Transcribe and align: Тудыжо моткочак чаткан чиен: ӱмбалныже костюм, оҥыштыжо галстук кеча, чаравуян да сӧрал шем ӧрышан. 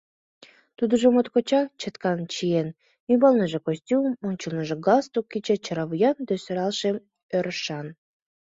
Тудыжо 0.77 1.07
моткочак 1.15 1.67
чаткан 1.81 2.19
чиен: 2.33 2.67
ӱмбалныже 3.11 3.59
костюм, 3.67 4.05
оҥыштыжо 4.25 4.75
галстук 4.87 5.25
кеча, 5.31 5.55
чаравуян 5.65 6.17
да 6.27 6.33
сӧрал 6.43 6.71
шем 6.79 6.97
ӧрышан. 7.37 7.87